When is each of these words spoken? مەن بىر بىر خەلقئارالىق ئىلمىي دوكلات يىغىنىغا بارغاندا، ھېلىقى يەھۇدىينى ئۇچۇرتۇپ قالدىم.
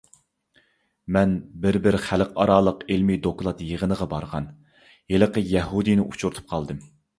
مەن 1.17 1.35
بىر 1.65 1.77
بىر 1.87 1.97
خەلقئارالىق 2.05 2.81
ئىلمىي 2.95 3.21
دوكلات 3.29 3.63
يىغىنىغا 3.67 4.09
بارغاندا، 4.15 4.83
ھېلىقى 5.15 5.47
يەھۇدىينى 5.55 6.11
ئۇچۇرتۇپ 6.11 6.53
قالدىم. 6.57 6.85